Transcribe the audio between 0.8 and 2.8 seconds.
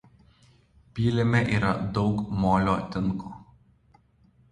Pylime yra daug molio